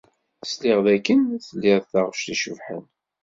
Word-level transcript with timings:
Sliɣ 0.51 0.77
dakken 0.85 1.19
tlid 1.45 1.83
taɣect 1.91 2.27
icebḥen. 2.33 2.83